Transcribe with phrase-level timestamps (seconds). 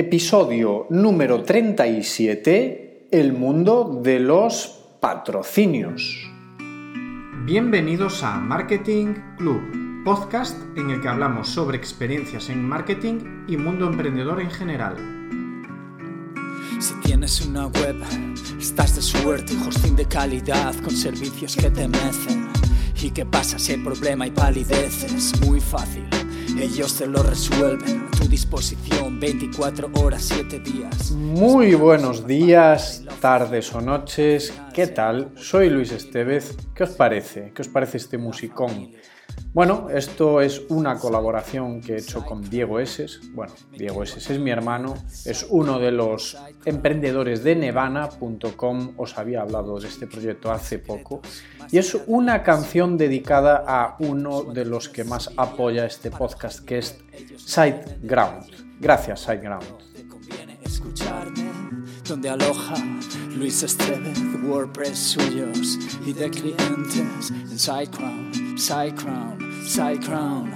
[0.00, 6.24] Episodio número 37, el mundo de los patrocinios.
[7.44, 13.88] Bienvenidos a Marketing Club, podcast en el que hablamos sobre experiencias en marketing y mundo
[13.88, 14.94] emprendedor en general.
[16.78, 17.96] Si tienes una web,
[18.56, 22.46] estás de suerte, hosting de calidad con servicios que te mecen.
[23.02, 25.32] ¿Y qué pasa si hay problema y palideces?
[25.44, 26.08] Muy fácil
[26.60, 31.10] ellos te lo resuelven disposición 24 horas, 7 días.
[31.12, 34.52] Muy buenos días, tardes o noches.
[34.74, 35.32] ¿Qué tal?
[35.36, 36.56] Soy Luis Estevez.
[36.74, 37.52] ¿Qué os parece?
[37.54, 38.92] ¿Qué os parece este musicón?
[39.52, 43.20] Bueno, esto es una colaboración que he hecho con Diego Eses.
[43.32, 48.94] Bueno, Diego Eses es mi hermano, es uno de los emprendedores de Nevana.com.
[48.96, 51.22] Os había hablado de este proyecto hace poco.
[51.70, 56.78] Y es una canción dedicada a uno de los que más apoya este podcast, que
[56.78, 56.98] es
[57.36, 58.78] Sideground.
[58.80, 59.88] Gracias, Sideground.
[62.08, 62.74] Donde aloja
[63.36, 68.58] Luis Estevez, WordPress suyos y de clientes en SiteGround.
[68.58, 70.50] SideCrown, SideCrown.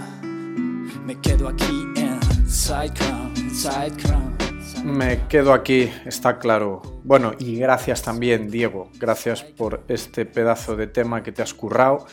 [1.07, 4.52] Me quedo aquí en SideCrown, SideCrown.
[4.85, 6.83] Me quedo aquí, está claro.
[7.05, 8.91] Bueno, y gracias también, Diego.
[8.99, 12.07] Gracias por este pedazo de tema que te has currado,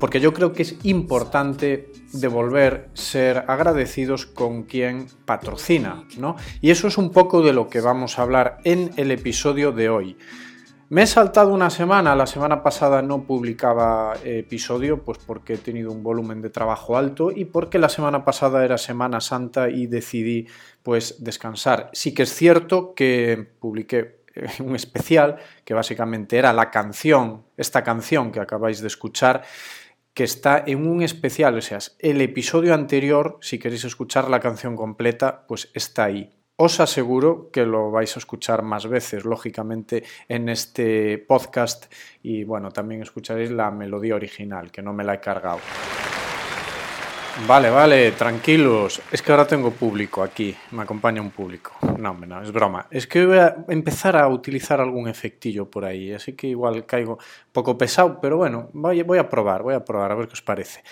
[0.00, 6.36] porque yo creo que es importante devolver, ser agradecidos con quien patrocina, ¿no?
[6.62, 9.90] Y eso es un poco de lo que vamos a hablar en el episodio de
[9.90, 10.16] hoy.
[10.94, 15.90] Me he saltado una semana, la semana pasada no publicaba episodio, pues porque he tenido
[15.90, 20.46] un volumen de trabajo alto y porque la semana pasada era Semana Santa y decidí
[20.84, 21.90] pues descansar.
[21.94, 27.82] Sí que es cierto que publiqué eh, un especial que básicamente era la canción, esta
[27.82, 29.42] canción que acabáis de escuchar,
[30.14, 34.76] que está en un especial, o sea, el episodio anterior, si queréis escuchar la canción
[34.76, 36.43] completa, pues está ahí.
[36.56, 42.70] Os aseguro que lo vais a escuchar más veces, lógicamente, en este podcast y bueno,
[42.70, 45.58] también escucharéis la melodía original, que no me la he cargado.
[47.48, 49.02] Vale, vale, tranquilos.
[49.10, 51.72] Es que ahora tengo público aquí, me acompaña un público.
[51.98, 52.86] No, no, es broma.
[52.88, 57.14] Es que voy a empezar a utilizar algún efectillo por ahí, así que igual caigo
[57.14, 60.42] un poco pesado, pero bueno, voy, a probar, voy a probar, a ver qué os
[60.42, 60.84] parece.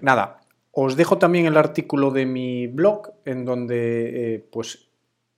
[0.00, 0.40] Nada,
[0.72, 4.87] os dejo también el artículo de mi blog, en donde eh, pues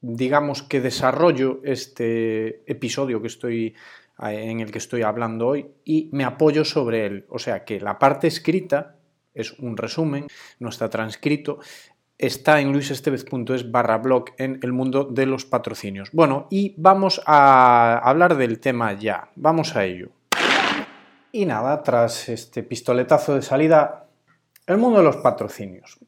[0.00, 3.74] digamos que desarrollo este episodio que estoy
[4.22, 7.26] en el que estoy hablando hoy y me apoyo sobre él.
[7.28, 8.96] O sea que la parte escrita
[9.32, 10.26] es un resumen,
[10.58, 11.60] no está transcrito,
[12.18, 16.10] está en luisestevez.es barra blog en el mundo de los patrocinios.
[16.12, 20.10] Bueno, y vamos a hablar del tema ya, vamos a ello.
[21.32, 24.06] Y nada, tras este pistoletazo de salida,
[24.66, 25.98] el mundo de los patrocinios.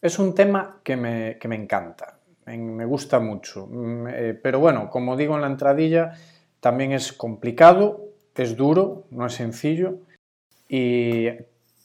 [0.00, 2.19] Es un tema que me, que me encanta
[2.58, 3.66] me gusta mucho.
[3.66, 6.12] Mm, eh, pero bueno, como digo en la entradilla,
[6.60, 9.98] también es complicado, es duro, no es sencillo.
[10.68, 11.28] Y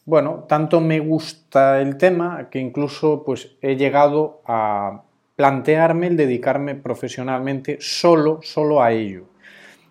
[0.06, 5.04] bueno, tanto me gusta el tema que incluso pues he llegado a
[5.36, 9.26] plantearme el dedicarme profesionalmente solo, solo a ello.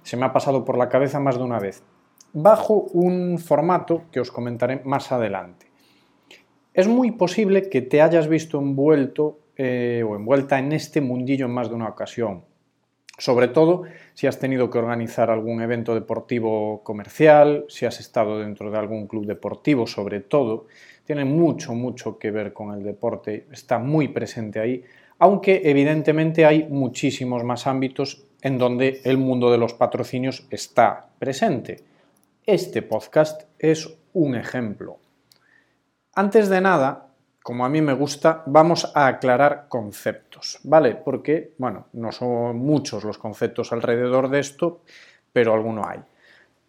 [0.03, 1.83] Se me ha pasado por la cabeza más de una vez.
[2.33, 5.67] Bajo un formato que os comentaré más adelante.
[6.73, 11.53] Es muy posible que te hayas visto envuelto eh, o envuelta en este mundillo en
[11.53, 12.45] más de una ocasión.
[13.17, 13.85] Sobre todo
[14.15, 19.07] si has tenido que organizar algún evento deportivo comercial, si has estado dentro de algún
[19.07, 20.67] club deportivo, sobre todo,
[21.05, 24.83] tiene mucho, mucho que ver con el deporte, está muy presente ahí,
[25.19, 31.85] aunque evidentemente hay muchísimos más ámbitos en donde el mundo de los patrocinios está presente.
[32.45, 34.99] Este podcast es un ejemplo.
[36.15, 37.04] Antes de nada,
[37.45, 40.95] como a mí me gusta, vamos a aclarar conceptos, ¿vale?
[40.95, 44.81] Porque, bueno, no son muchos los conceptos alrededor de esto,
[45.31, 46.01] pero alguno hay.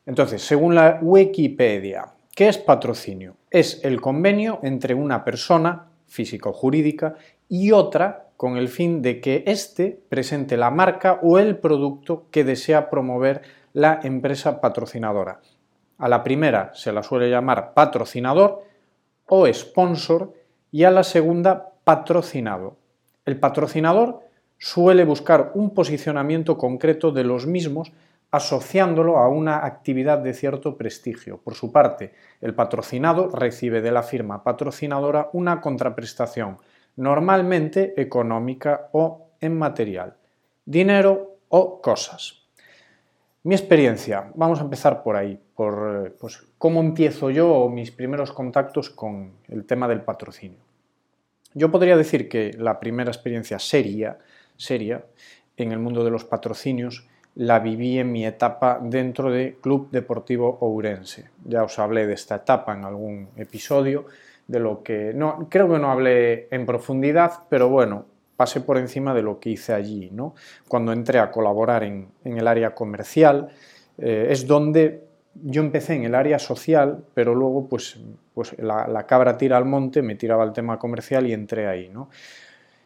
[0.06, 3.38] Entonces, según la Wikipedia, ¿qué es patrocinio?
[3.50, 7.16] Es el convenio entre una persona, física o jurídica,
[7.48, 12.44] y otra con el fin de que éste presente la marca o el producto que
[12.44, 15.40] desea promover la empresa patrocinadora.
[16.00, 18.62] A la primera se la suele llamar patrocinador
[19.28, 20.34] o sponsor
[20.76, 22.76] y a la segunda patrocinado.
[23.24, 24.20] El patrocinador
[24.58, 27.94] suele buscar un posicionamiento concreto de los mismos
[28.30, 31.38] asociándolo a una actividad de cierto prestigio.
[31.38, 36.58] Por su parte, el patrocinado recibe de la firma patrocinadora una contraprestación,
[36.98, 40.18] normalmente económica o en material,
[40.66, 42.45] dinero o cosas.
[43.46, 48.32] Mi experiencia, vamos a empezar por ahí, por eh, pues, cómo empiezo yo mis primeros
[48.32, 50.58] contactos con el tema del patrocinio.
[51.54, 54.18] Yo podría decir que la primera experiencia seria,
[54.58, 55.06] seria
[55.58, 60.58] en el mundo de los patrocinios la viví en mi etapa dentro de Club Deportivo
[60.62, 61.30] Ourense.
[61.44, 64.08] Ya os hablé de esta etapa en algún episodio,
[64.48, 69.14] de lo que no creo que no hablé en profundidad, pero bueno, pasé por encima
[69.14, 70.36] de lo que hice allí, ¿no?
[70.68, 73.50] Cuando entré a colaborar en, el área comercial,
[73.98, 75.04] eh, es donde
[75.44, 78.00] yo empecé en el área social, pero luego pues,
[78.34, 81.90] pues la, la, cabra tira al monte, me tiraba el tema comercial y entré ahí,
[81.90, 82.10] ¿no?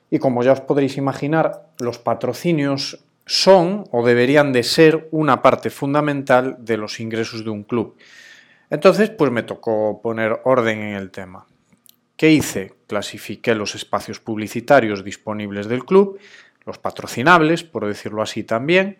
[0.09, 5.69] Y como ya os podréis imaginar, los patrocinios son o deberían de ser una parte
[5.69, 7.95] fundamental de los ingresos de un club.
[8.71, 11.45] Entonces, pues me tocó poner orden en el tema.
[12.19, 12.73] ¿Qué hice?
[12.85, 16.19] Clasifiqué los espacios publicitarios disponibles del club,
[16.65, 18.97] los patrocinables, por decirlo así también,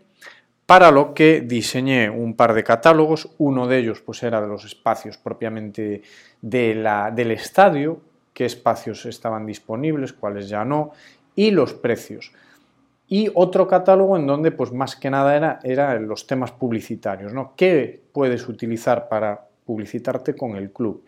[0.66, 4.64] para lo que diseñé un par de catálogos, uno de ellos pues era de los
[4.64, 6.02] espacios propiamente
[6.42, 8.00] de la, del estadio,
[8.34, 10.92] qué espacios estaban disponibles, cuáles ya no,
[11.36, 12.32] y los precios
[13.10, 17.54] y otro catálogo en donde pues más que nada era, era los temas publicitarios, ¿no?
[17.58, 21.04] ¿Qué puedes utilizar para publicitarte con el club?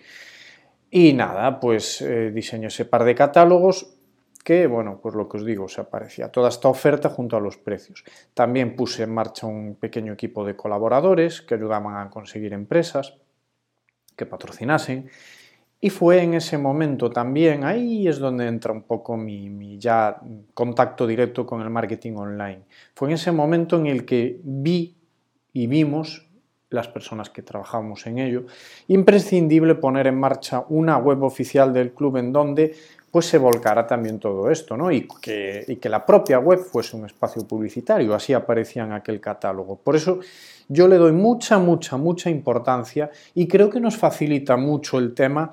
[0.91, 3.95] Y nada, pues eh, diseñé ese par de catálogos
[4.43, 7.57] que, bueno, pues lo que os digo, se aparecía toda esta oferta junto a los
[7.57, 8.03] precios.
[8.33, 13.17] También puse en marcha un pequeño equipo de colaboradores que ayudaban a conseguir empresas
[14.15, 15.09] que patrocinasen
[15.83, 20.21] y fue en ese momento también, ahí es donde entra un poco mi, ya
[20.53, 22.61] contacto directo con el marketing online.
[22.93, 24.95] Fue en ese momento en el que vi
[25.53, 26.29] y vimos
[26.71, 28.45] las personas que trabajamos en ello,
[28.87, 32.73] imprescindible poner en marcha una web oficial del club en donde
[33.11, 34.89] pues se volcara también todo esto, ¿no?
[34.89, 39.19] Y que, y que la propia web fuese un espacio publicitario, así aparecía en aquel
[39.19, 39.75] catálogo.
[39.75, 40.19] Por eso
[40.69, 45.51] yo le doy mucha, mucha, mucha importancia y creo que nos facilita mucho el tema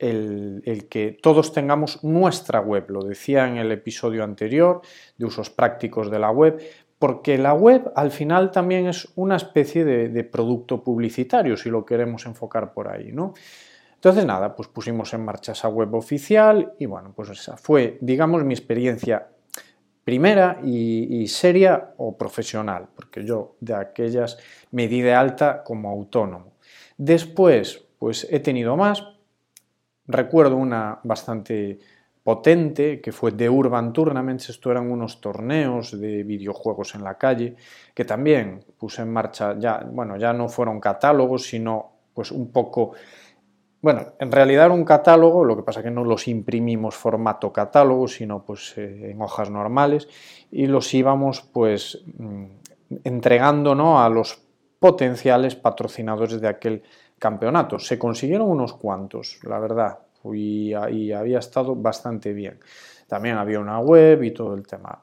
[0.00, 2.90] el, que todos tengamos nuestra web.
[2.90, 4.80] Lo decía en el episodio anterior
[5.16, 6.60] de usos prácticos de la web,
[7.00, 12.26] porque la web al final también es una especie de, producto publicitario, si lo queremos
[12.26, 13.32] enfocar por ahí, ¿no?
[13.94, 18.44] Entonces nada, pues pusimos en marcha esa web oficial y bueno, pues esa fue, digamos,
[18.44, 19.28] mi experiencia
[20.04, 24.38] primera y, y, seria o profesional, porque yo de aquellas
[24.70, 26.52] me di de alta como autónomo.
[26.98, 29.02] Después, pues he tenido más,
[30.10, 31.78] Recuerdo una bastante
[32.30, 37.56] potente que fue The Urban Tournaments, esto eran unos torneos de videojuegos en la calle
[37.92, 42.92] que también puse en marcha ya, bueno, ya no fueron catálogos, sino pues un poco
[43.82, 48.06] bueno, en realidad era un catálogo, lo que pasa que no los imprimimos formato catálogo,
[48.06, 50.06] sino pues eh, en hojas normales
[50.52, 52.44] y los íbamos pues mm,
[53.02, 54.00] entregando ¿no?
[54.00, 54.40] a los
[54.78, 56.84] potenciales patrocinadores de aquel
[57.18, 57.80] campeonato.
[57.80, 59.98] Se consiguieron unos cuantos, la verdad,
[60.32, 62.58] y, había estado bastante bien.
[63.06, 65.02] También había una web y todo el tema.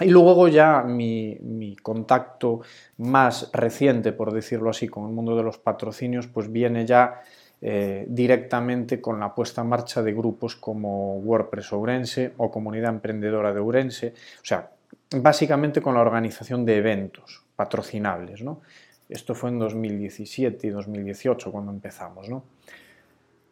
[0.00, 2.60] Y luego ya mi, contacto
[2.98, 7.20] más reciente, por decirlo así, con el mundo de los patrocinios, pues viene ya
[7.60, 13.52] eh, directamente con la puesta en marcha de grupos como WordPress Ourense o Comunidad Emprendedora
[13.52, 14.70] de Ourense, o sea,
[15.16, 18.60] básicamente con la organización de eventos patrocinables, ¿no?
[19.08, 22.44] Esto fue en 2017 y 2018 cuando empezamos, ¿no?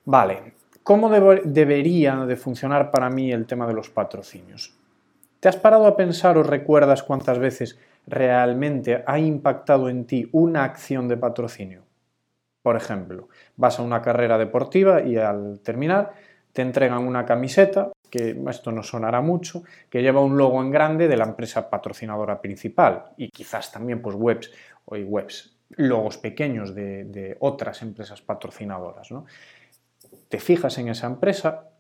[0.09, 0.53] Vale,
[0.85, 4.73] ¿cómo debería de funcionar para mí el tema de los patrocinios?
[5.41, 7.77] ¿Te has parado a pensar o recuerdas cuántas veces
[8.07, 11.83] realmente ha impactado en ti una acción de patrocinio?
[12.63, 16.13] Por ejemplo, vas a una carrera deportiva y al terminar
[16.53, 21.09] te entregan una camiseta, que esto no sonará mucho, que lleva un logo en grande
[21.09, 24.53] de la empresa patrocinadora principal y quizás también pues webs
[24.85, 29.11] o webs, logos pequeños de, de otras empresas patrocinadoras.
[29.11, 29.27] ¿no?
[30.29, 31.71] Te fijas en esa empresa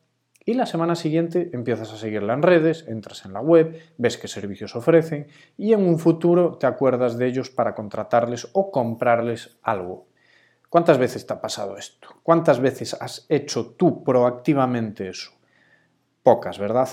[0.44, 4.28] y la semana siguiente empiezas a seguirla en redes, entras en la web, ves qué
[4.28, 10.06] servicios ofrecen y en un futuro te acuerdas de ellos para contratarles o comprarles algo.
[10.68, 12.08] ¿Cuántas veces te ha pasado esto?
[12.22, 15.32] ¿Cuántas veces has hecho tú proactivamente eso?
[16.22, 16.88] Pocas, ¿verdad?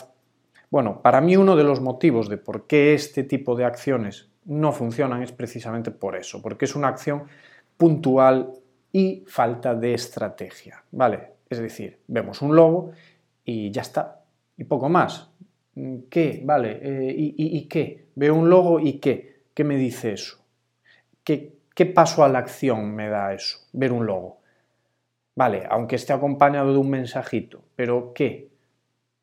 [0.71, 4.71] Bueno, para mí uno de los motivos de por qué este tipo de acciones no
[4.71, 7.25] funcionan es precisamente por eso, porque es una acción
[7.77, 8.53] puntual
[8.93, 11.33] y falta de estrategia, ¿vale?
[11.49, 12.91] Es decir, vemos un logo
[13.43, 14.21] y ya está,
[14.55, 15.29] y poco más.
[16.09, 16.41] ¿Qué?
[16.45, 18.09] Vale, eh, y, qué?
[18.13, 19.41] Veo un logo y qué?
[19.53, 20.37] ¿Qué me dice eso?
[21.23, 23.57] ¿Qué, ¿Qué paso a la acción me da eso?
[23.73, 24.41] Ver un logo.
[25.35, 28.51] Vale, aunque esté acompañado de un mensajito, pero ¿qué?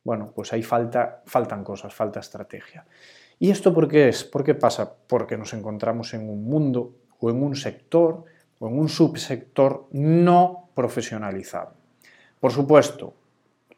[0.03, 2.85] Bueno, pues ahí falta, faltan cosas, falta estrategia.
[3.39, 4.25] ¿Y esto por qué es?
[4.25, 4.93] ¿Por qué pasa?
[5.07, 8.25] Porque nos encontramos en un mundo o en un sector
[8.61, 11.73] o en un subsector no profesionalizado.
[12.39, 13.15] Por supuesto,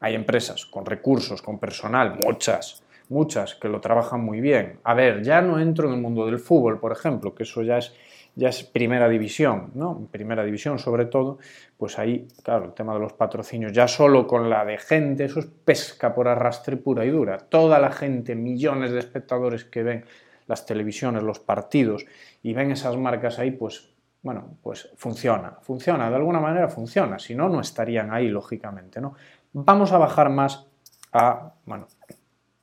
[0.01, 4.81] hay empresas con recursos, con personal, muchas, muchas que lo trabajan muy bien.
[4.83, 7.79] A ver, ya no entro en el mundo del fútbol, por ejemplo, que eso ya
[7.79, 7.95] es,
[8.35, 10.09] ya es primera división, ¿no?
[10.11, 11.39] Primera división sobre todo,
[11.77, 15.39] pues ahí, claro, el tema de los patrocinios, ya solo con la de gente, eso
[15.39, 17.39] es pesca por arrastre pura y dura.
[17.39, 20.05] Toda la gente, millones de espectadores que ven
[20.49, 22.05] las televisiones, los partidos
[22.43, 23.92] y ven esas marcas ahí, pues
[24.23, 29.14] bueno, pues funciona, funciona, de alguna manera funciona, si no, no estarían ahí, lógicamente, ¿no?
[29.52, 30.67] Vamos a bajar más
[31.12, 31.88] a, bueno,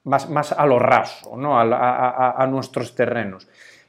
[0.05, 1.59] más, más a lo raso, ¿no?
[1.59, 3.47] A, nuestros terrenos,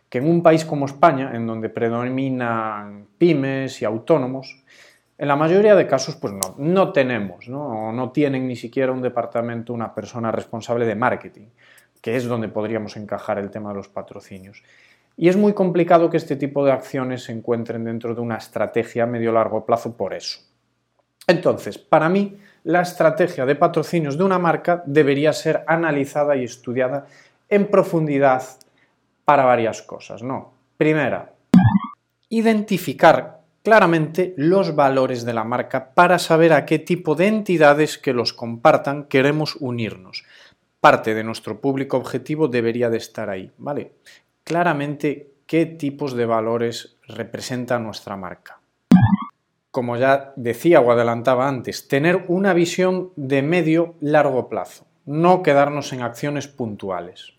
[0.08, 4.62] que en un país como España, en donde predominan pymes y autónomos,
[5.16, 7.92] en la mayoría de casos, pues no, no tenemos, ¿no?
[7.92, 11.48] no tienen ni siquiera un departamento, una persona responsable de marketing,
[12.00, 14.62] que es donde podríamos encajar el tema de los patrocinios.
[15.22, 19.02] Y es muy complicado que este tipo de acciones se encuentren dentro de una estrategia
[19.02, 20.40] a medio-largo plazo por eso.
[21.26, 27.04] Entonces, para mí, la estrategia de patrocinios de una marca debería ser analizada y estudiada
[27.50, 28.42] en profundidad
[29.26, 30.54] para varias cosas, ¿no?
[30.78, 31.34] Primera,
[32.30, 38.14] identificar claramente los valores de la marca para saber a qué tipo de entidades que
[38.14, 40.24] los compartan queremos unirnos.
[40.80, 43.92] Parte de nuestro público objetivo debería de estar ahí, ¿vale?
[44.44, 48.60] Claramente qué tipos de valores representa nuestra marca.
[49.70, 55.92] Como ya decía o adelantaba antes, tener una visión de medio largo plazo, no quedarnos
[55.92, 57.34] en acciones puntuales.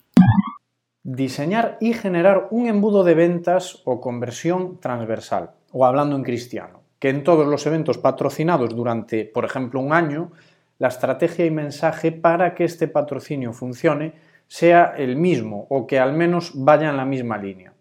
[1.02, 7.08] Diseñar y generar un embudo de ventas o conversión transversal, o hablando en cristiano, que
[7.08, 10.32] en todos los eventos patrocinados durante, por ejemplo, un año,
[10.78, 14.14] la estrategia y mensaje para que este patrocinio funcione
[14.52, 17.72] sea el mismo o que al menos vaya en la misma línea.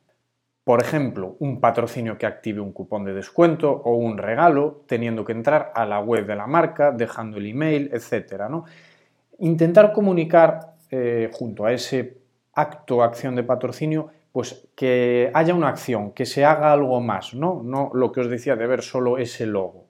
[0.64, 5.34] Por ejemplo, un patrocinio que active un cupón de descuento o un regalo, teniendo que
[5.34, 8.44] entrar a la web de la marca, dejando el email, etc.
[8.50, 8.64] ¿no?
[9.40, 12.20] Intentar comunicar eh, junto a ese
[12.54, 17.34] acto o acción de patrocinio, pues que haya una acción, que se haga algo más,
[17.34, 17.62] ¿no?
[17.66, 19.88] No lo que os decía de ver solo ese logo.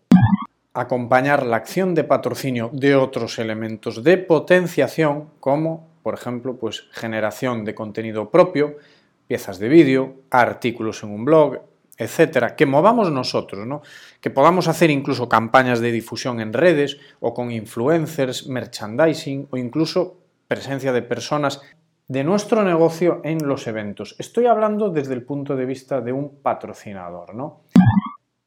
[0.74, 7.66] Acompañar la acción de patrocinio de otros elementos de potenciación como por ejemplo, pues generación
[7.66, 8.78] de contenido propio,
[9.28, 11.60] piezas de vídeo, artículos en un blog,
[11.98, 13.82] etcétera, que movamos nosotros, ¿no?
[14.20, 20.18] Que podamos hacer incluso campañas de difusión en redes o con influencers, merchandising o incluso
[20.48, 21.62] presencia de personas
[22.08, 24.16] de nuestro negocio en los eventos.
[24.20, 27.62] Estoy hablando desde el punto de vista de un patrocinador, ¿no?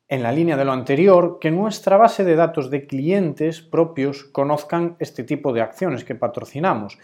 [0.06, 4.96] En la línea de lo anterior, que nuestra base de datos de clientes propios conozcan
[4.98, 6.98] este tipo de acciones que patrocinamos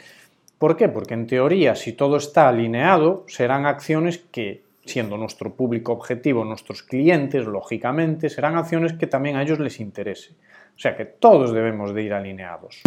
[0.61, 0.91] ¿Por qué?
[0.91, 6.83] Porque en teoría, si todo está alineado, serán acciones que, siendo nuestro público objetivo, nuestros
[6.83, 10.35] clientes, lógicamente, serán acciones que también a ellos les interese.
[10.77, 12.83] O sea que todos debemos de ir alineados.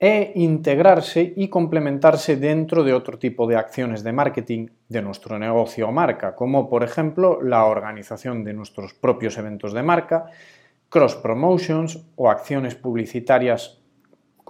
[0.00, 5.86] E integrarse y complementarse dentro de otro tipo de acciones de marketing de nuestro negocio
[5.86, 10.26] o marca, como por ejemplo la organización de nuestros propios eventos de marca,
[10.88, 13.79] cross promotions o acciones publicitarias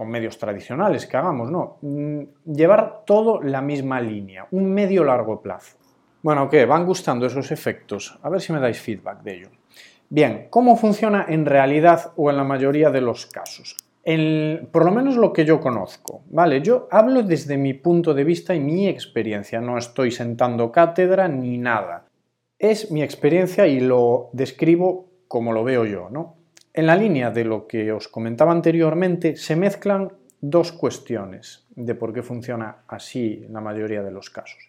[0.00, 1.76] con medios tradicionales que hagamos, no.
[1.83, 5.76] Mm, llevar todo la misma línea, un medio largo plazo.
[6.23, 6.64] Bueno, ¿qué?
[6.64, 8.19] ¿Van gustando esos efectos?
[8.23, 9.49] A ver si me dais feedback de ello.
[10.09, 13.76] Bien, ¿cómo funciona en realidad o en la mayoría de los casos?
[14.73, 16.62] por lo menos lo que yo conozco, ¿vale?
[16.62, 21.59] Yo hablo desde mi punto de vista y mi experiencia, no estoy sentando cátedra ni
[21.59, 22.07] nada.
[22.59, 26.39] Es mi experiencia y lo describo como lo veo yo, ¿no?
[26.72, 32.12] En la línea de lo que os comentaba anteriormente, se mezclan dos cuestiones de por
[32.12, 34.68] qué funciona así en la mayoría de los casos.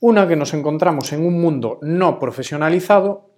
[0.00, 3.30] Una que nos encontramos en un mundo no profesionalizado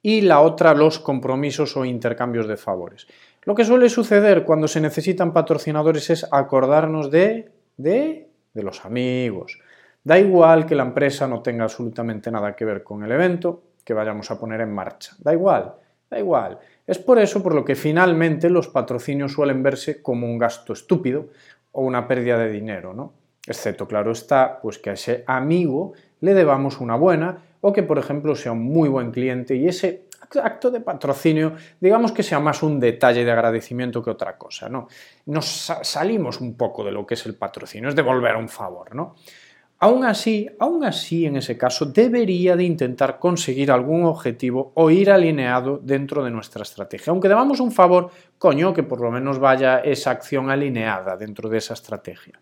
[0.00, 3.08] y la otra los compromisos o intercambios de favores.
[3.42, 9.58] Lo que suele suceder cuando se necesitan patrocinadores es acordarnos de, de, de los amigos.
[10.04, 13.94] Da igual que la empresa no tenga absolutamente nada que ver con el evento que
[13.94, 15.16] vayamos a poner en marcha.
[15.18, 15.74] Da igual,
[16.10, 16.58] da igual.
[16.86, 21.28] Es por eso por lo que finalmente los patrocinios suelen verse como un gasto estúpido
[21.72, 23.12] o una pérdida de dinero, ¿no?
[23.46, 27.98] Excepto, claro está, pues que a ese amigo le debamos una buena o que, por
[27.98, 30.06] ejemplo, sea un muy buen cliente y ese
[30.42, 34.88] acto de patrocinio, digamos que sea más un detalle de agradecimiento que otra cosa, ¿no?
[35.26, 35.46] Nos
[35.82, 39.14] salimos un poco de lo que es el patrocinio, es devolver un favor, ¿no?
[39.78, 45.10] Aún así, aún así, en ese caso, debería de intentar conseguir algún objetivo o ir
[45.10, 47.10] alineado dentro de nuestra estrategia.
[47.10, 51.58] Aunque debamos un favor, coño, que por lo menos vaya esa acción alineada dentro de
[51.58, 52.40] esa estrategia.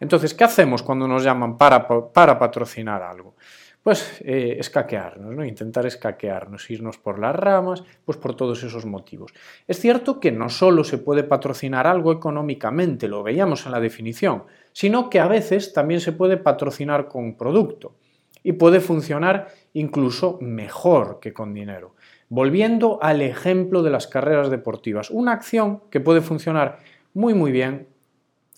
[0.00, 3.36] Entonces, ¿qué hacemos cuando nos llaman para, para patrocinar algo?
[3.84, 5.44] Pues eh, escaquearnos, ¿no?
[5.44, 9.34] intentar escaquearnos, irnos por las ramas, pues por todos esos motivos.
[9.68, 14.44] Es cierto que no solo se puede patrocinar algo económicamente, lo veíamos en la definición,
[14.72, 17.94] sino que a veces también se puede patrocinar con producto
[18.42, 21.94] y puede funcionar incluso mejor que con dinero.
[22.30, 26.78] Volviendo al ejemplo de las carreras deportivas, una acción que puede funcionar
[27.12, 27.86] muy muy bien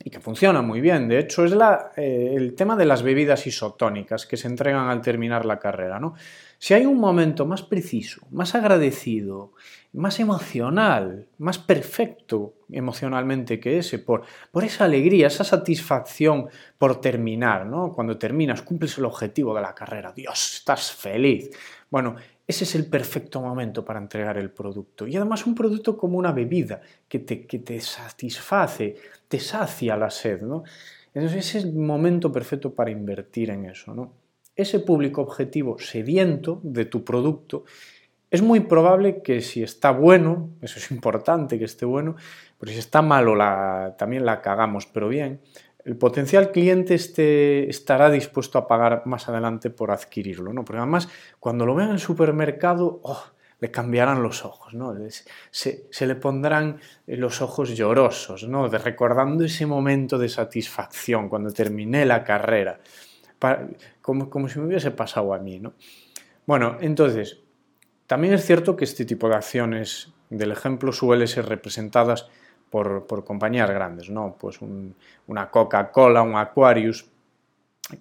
[0.04, 1.08] y que funciona muy bien.
[1.08, 1.54] De hecho, es
[1.96, 5.98] eh, el tema de las bebidas isotónicas que se entregan al terminar la carrera.
[5.98, 6.14] ¿no?
[6.58, 9.52] Si hay un momento más preciso, más agradecido,
[9.92, 17.66] más emocional, más perfecto emocionalmente que ese, por, por esa alegría, esa satisfacción por terminar,
[17.66, 17.92] ¿no?
[17.92, 21.50] cuando terminas, cumples el objetivo de la carrera, Dios, estás feliz.
[21.90, 25.06] Bueno, ese es el perfecto momento para entregar el producto.
[25.06, 30.10] Y además un producto como una bebida que te, que te satisface, te sacia la
[30.10, 30.42] sed.
[30.42, 30.62] ¿no?
[31.12, 33.94] Entonces ese es el momento perfecto para invertir en eso.
[33.94, 34.12] ¿no?
[34.54, 37.64] Ese público objetivo sediento de tu producto
[38.30, 42.16] es muy probable que si está bueno, eso es importante que esté bueno,
[42.58, 43.34] pero si está malo
[43.96, 45.40] también la cagamos, pero bien,
[45.86, 46.96] el potencial cliente
[47.68, 50.64] estará dispuesto a pagar más adelante por adquirirlo, ¿no?
[50.64, 53.22] Porque además, cuando lo vean en el supermercado, oh,
[53.60, 54.92] le cambiarán los ojos, ¿no?
[55.52, 58.66] Se, le pondrán los ojos llorosos, ¿no?
[58.66, 62.80] Recordando ese momento de satisfacción cuando terminé la carrera,
[64.02, 65.74] como, como si me hubiese pasado a mí, ¿no?
[66.46, 67.38] Bueno, entonces,
[68.08, 72.28] también es cierto que este tipo de acciones del ejemplo suele ser representadas
[72.70, 74.36] por, compañías grandes, ¿no?
[74.38, 74.60] Pues
[75.26, 77.06] una Coca-Cola, un Aquarius,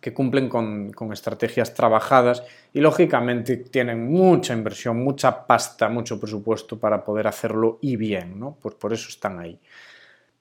[0.01, 2.43] que cumplen con, estrategias trabajadas
[2.73, 8.57] y lógicamente tienen mucha inversión, mucha pasta, mucho presupuesto para poder hacerlo y bien, ¿no?
[8.59, 9.59] Pues por eso están ahí.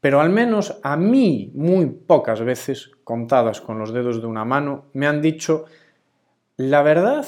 [0.00, 4.86] Pero al menos a mí, muy pocas veces, contadas con los dedos de una mano,
[4.94, 5.66] me han dicho,
[6.56, 7.26] la verdad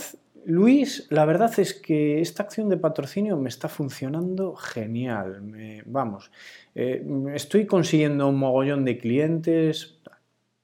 [0.49, 5.43] Luis, la verdad es que esta acción de patrocinio me está funcionando genial.
[5.87, 6.31] vamos,
[6.73, 9.99] eh, estoy consiguiendo un mogollón de clientes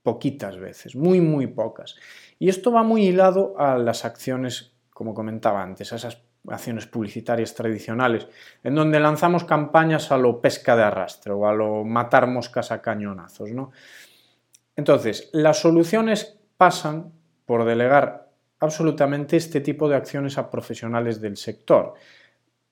[0.05, 1.97] poquitas veces, muy, muy pocas.
[2.39, 7.53] Y esto va muy hilado a las acciones, como comentaba antes, a esas acciones publicitarias
[7.53, 8.29] tradicionales,
[8.63, 12.81] en donde lanzamos campañas a lo pesca de arrastre o a lo matar moscas a
[12.81, 13.51] cañonazos.
[13.51, 13.73] ¿no?
[14.77, 17.13] Entonces, las soluciones pasan
[17.47, 18.22] por delegar
[18.63, 21.95] absolutamente este tipo de acciones a profesionales del sector.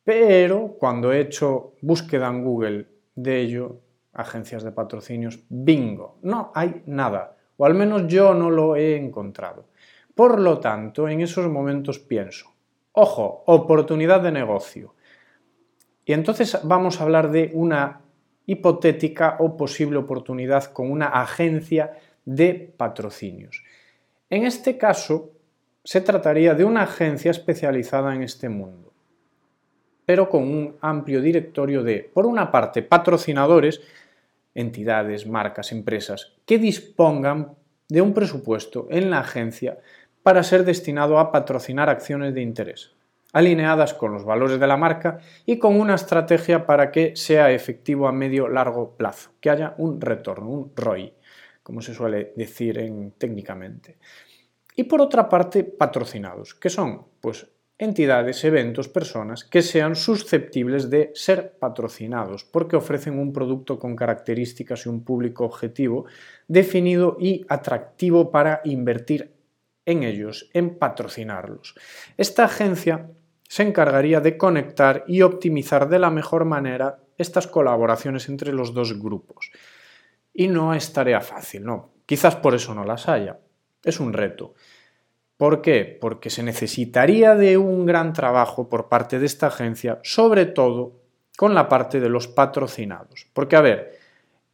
[0.05, 3.81] Pero cuando he hecho búsqueda en Google de ello,
[4.13, 9.67] agencias de patrocinios, bingo, no hay nada, o al menos yo no lo he encontrado.
[10.15, 12.53] Por lo tanto, en esos momentos pienso,
[12.93, 14.95] ojo, oportunidad de negocio.
[16.05, 18.01] Y entonces vamos a hablar de una
[18.47, 23.63] hipotética o posible oportunidad con una agencia de patrocinios.
[24.29, 25.31] En este caso,
[25.85, 28.93] se trataría de una agencia especializada en este mundo,
[30.05, 33.81] pero con un amplio directorio de, por una parte, patrocinadores,
[34.55, 37.55] entidades, marcas, empresas, que dispongan
[37.89, 39.79] de un presupuesto en la agencia
[40.23, 42.93] para ser destinado a patrocinar acciones de interés,
[43.33, 48.07] alineadas con los valores de la marca y con una estrategia para que sea efectivo
[48.07, 51.15] a medio largo plazo, que haya un retorno, un ROI,
[51.63, 53.97] como se suele decir en, técnicamente.
[54.81, 61.13] Y por otra parte, patrocinados, que son pues entidades, eventos, personas que sean susceptibles de
[61.15, 66.07] ser patrocinados porque ofrecen un producto con características y un público objetivo
[66.49, 69.35] definido y atractivo para invertir
[69.85, 71.75] en ellos, en patrocinarlos.
[72.17, 73.11] Esta agencia
[73.47, 78.99] se encargaría de conectar y optimizar de la mejor manera estas colaboraciones entre los dos
[78.99, 79.53] grupos.
[80.33, 81.91] Y no es tarea fácil, ¿no?
[82.07, 83.41] Quizás por eso no las haya.
[83.83, 84.55] Es un reto.
[85.37, 85.97] ¿Por qué?
[85.99, 91.01] Porque se necesitaría de un gran trabajo por parte de esta agencia, sobre todo
[91.37, 93.27] con la parte de los patrocinados.
[93.33, 93.99] Porque, a ver,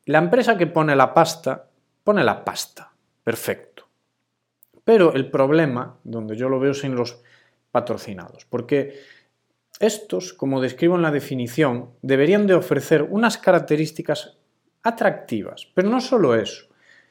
[0.04, 1.68] la empresa que pone la pasta,
[2.04, 2.92] pone la pasta.
[3.24, 3.88] Perfecto.
[4.84, 7.20] Pero el problema, donde yo lo veo, es en los
[7.72, 8.44] patrocinados.
[8.44, 9.00] Porque
[9.80, 14.38] estos, como describo en la definición, deberían de ofrecer unas características
[14.84, 15.66] atractivas.
[15.74, 16.65] Pero no solo eso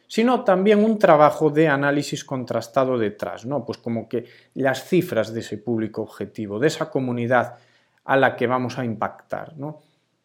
[0.07, 3.65] sino también un trabajo de análisis contrastado detrás, ¿no?
[3.65, 7.55] Pues como que las cifras de ese público objetivo, de esa comunidad
[8.03, 9.81] a la que vamos a impactar, ¿no?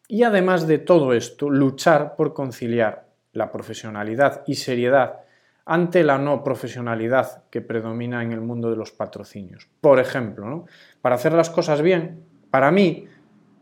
[0.07, 5.21] Y además de todo esto, luchar por conciliar la profesionalidad y seriedad
[5.65, 9.69] ante la no profesionalidad que predomina en el mundo de los patrocinios.
[9.79, 10.65] Por ejemplo, ¿no?
[11.01, 13.07] para hacer las cosas bien, para mí,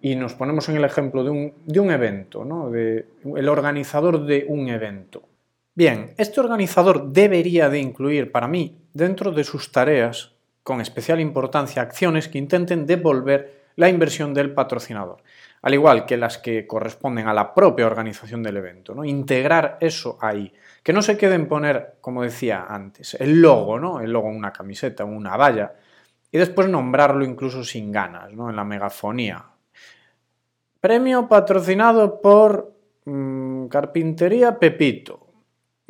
[0.01, 2.71] y nos ponemos en el ejemplo de un, de un evento, ¿no?
[2.71, 3.05] de,
[3.35, 5.21] el organizador de un evento,
[5.79, 11.81] Bien, este organizador debería de incluir para mí dentro de sus tareas con especial importancia
[11.81, 15.23] acciones que intenten devolver la inversión del patrocinador,
[15.61, 19.05] al igual que las que corresponden a la propia organización del evento, ¿no?
[19.05, 20.51] Integrar eso ahí,
[20.83, 24.01] que no se queden poner, como decía antes, el logo, ¿no?
[24.01, 25.75] El logo en una camiseta, en una valla,
[26.29, 28.49] y después nombrarlo incluso sin ganas, ¿no?
[28.49, 29.45] En la megafonía.
[30.81, 35.28] Premio patrocinado por mmm, Carpintería Pepito.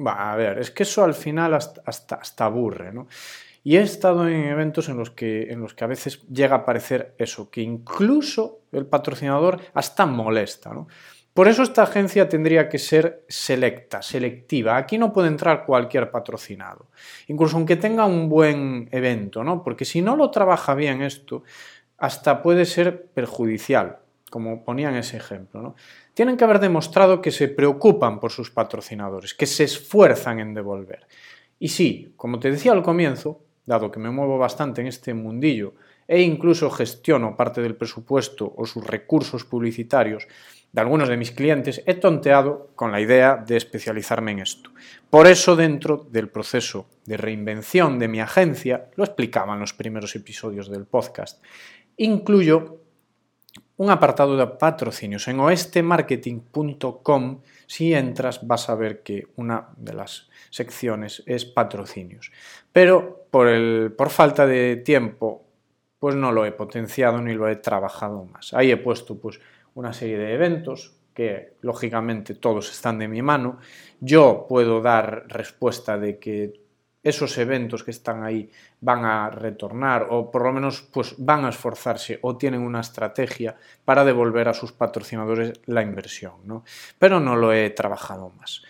[0.06, 3.08] Va, a ver, es que eso al final hasta, hasta, hasta aburre, ¿no?
[3.64, 6.66] Y he estado en eventos en los, que, en los que a veces llega a
[6.66, 10.88] parecer eso, que incluso el patrocinador hasta molesta, ¿no?
[11.34, 14.76] Por eso esta agencia tendría que ser selecta, selectiva.
[14.76, 16.88] Aquí no puede entrar cualquier patrocinado,
[17.28, 19.64] incluso aunque tenga un buen evento, ¿no?
[19.64, 21.44] Porque si no lo trabaja bien esto,
[21.98, 24.00] hasta puede ser perjudicial,
[24.30, 25.76] como ponía en ese ejemplo, ¿no?
[26.14, 31.08] Tienen que haber demostrado que se preocupan por sus patrocinadores, que se esfuerzan en devolver.
[31.60, 35.74] Y sí, como te decía al comienzo, dado que me muevo bastante en este mundillo
[36.08, 40.28] e incluso gestiono parte del presupuesto o sus recursos publicitarios,
[40.72, 44.72] de algunos de mis clientes, he tonteado con la idea de especializarme en esto.
[45.10, 50.16] Por eso, dentro del proceso de reinvención de mi agencia, lo explicaba en los primeros
[50.16, 51.44] episodios del podcast,
[51.98, 52.79] incluyo
[53.80, 55.28] un apartado de patrocinios.
[55.30, 62.34] En oestemarketing.com, si entras, vas a ver que una de las secciones es patrocinios.
[62.74, 65.46] Pero por, el, por falta de tiempo,
[65.98, 68.54] pues no lo he potenciado ni lo he trabajado más.
[68.54, 69.40] Ahí he puesto pues
[69.76, 73.60] una serie de eventos que lógicamente todos están de mi mano.
[74.02, 76.59] Yo puedo dar respuesta de que
[77.02, 78.50] esos eventos que están ahí
[78.82, 83.56] van a retornar o por lo menos pues van a esforzarse o tienen una estrategia
[83.86, 86.64] para devolver a sus patrocinadores la inversión, ¿no?
[86.98, 88.64] Pero no lo he trabajado más.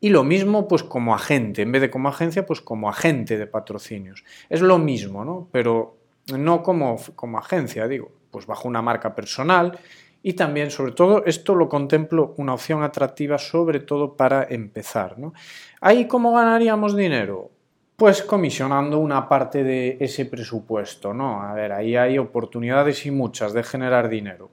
[0.00, 3.46] Y lo mismo pues como agente, en vez de como agencia pues como agente de
[3.46, 4.24] patrocinios.
[4.48, 5.48] Es lo mismo, ¿no?
[5.52, 5.96] Pero
[6.36, 9.78] no como, como agencia, digo, pues bajo una marca personal
[10.22, 15.18] y también, sobre todo, esto lo contemplo una opción atractiva, sobre todo para empezar.
[15.18, 15.32] ¿no?
[15.80, 17.50] ¿Ahí cómo ganaríamos dinero?
[17.96, 21.42] Pues comisionando una parte de ese presupuesto, ¿no?
[21.42, 24.50] A ver, ahí hay oportunidades y muchas de generar dinero.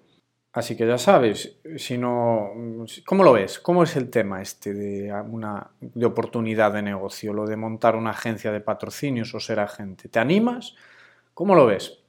[0.51, 2.51] Así que ya sabes, si no,
[3.05, 3.59] ¿cómo lo ves?
[3.59, 8.11] ¿Cómo es el tema este de una de oportunidad de negocio, lo de montar una
[8.11, 10.09] agencia de patrocinios o ser agente?
[10.09, 10.75] ¿Te animas?
[11.33, 11.99] ¿Cómo lo ves?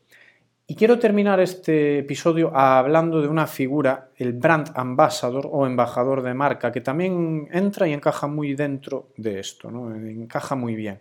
[0.70, 6.33] Y quiero terminar este episodio hablando de una figura, el brand ambassador o embajador de
[6.33, 9.92] marca, que también entra y encaja muy dentro de esto, ¿no?
[9.92, 11.00] encaja muy bien.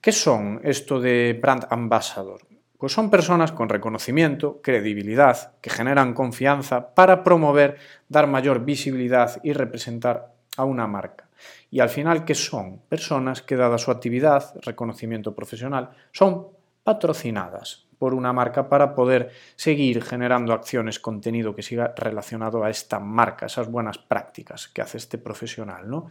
[0.00, 2.42] ¿Qué son esto de brand ambassador?
[2.78, 9.52] Pues son personas con reconocimiento, credibilidad, que generan confianza para promover, dar mayor visibilidad y
[9.52, 11.28] representar a una marca.
[11.72, 12.78] Y al final, ¿qué son?
[12.88, 16.46] Personas que, dada su actividad, reconocimiento profesional, son
[16.84, 22.98] patrocinadas por una marca para poder seguir generando acciones, contenido que siga relacionado a esta
[22.98, 25.88] marca, esas buenas prácticas que hace este profesional.
[25.88, 26.08] ¿no?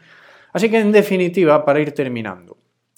[0.54, 2.56] Así que en definitiva, para ir terminando,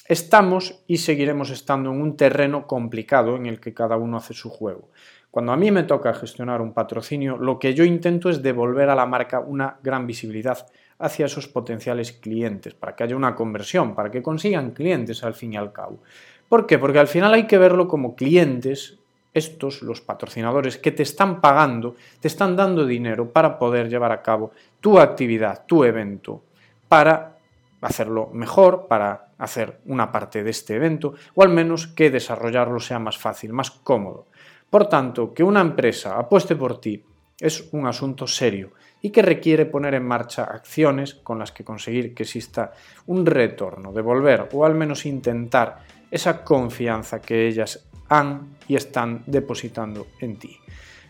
[0.08, 4.51] estamos y seguiremos estando en un terreno complicado en el que cada uno hace su
[4.51, 4.91] juego.
[5.32, 8.95] Cuando a mí me toca gestionar un patrocinio, lo que yo intento es devolver a
[8.95, 10.67] la marca una gran visibilidad
[10.99, 15.53] hacia esos potenciales clientes, para que haya una conversión, para que consigan clientes al fin
[15.53, 16.03] y al cabo.
[16.49, 16.77] ¿Por qué?
[16.79, 18.99] Porque al final hay que verlo como clientes,
[19.34, 24.21] estos, los patrocinadores, que te están pagando, te están dando dinero para poder llevar a
[24.21, 26.43] cabo tu actividad, tu evento,
[26.88, 27.38] para
[27.82, 32.99] hacerlo mejor, para hacer una parte de este evento, o al menos que desarrollarlo sea
[32.99, 34.27] más fácil, más cómodo.
[34.69, 37.03] Por tanto, que una empresa apueste por ti
[37.39, 42.13] es un asunto serio y que requiere poner en marcha acciones con las que conseguir
[42.15, 42.71] que exista
[43.08, 45.79] un retorno, devolver o al menos intentar
[46.13, 50.58] esa confianza que ellas han y están depositando en ti.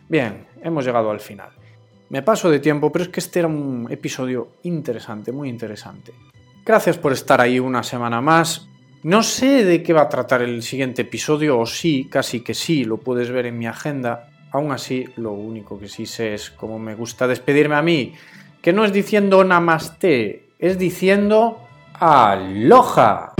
[0.08, 1.50] Bien, hemos llegado al final.
[2.10, 6.14] Me paso de tiempo, pero es que este era un episodio interesante, muy interesante.
[6.66, 8.70] Gracias por estar ahí una semana más.
[9.04, 12.86] No sé de qué va a tratar el siguiente episodio, o sí, casi que sí,
[12.86, 14.30] lo puedes ver en mi agenda.
[14.52, 18.14] Aún así, lo único que sí sé es cómo me gusta despedirme a mí,
[18.62, 21.60] que no es diciendo namaste, es diciendo
[22.00, 23.33] aloha.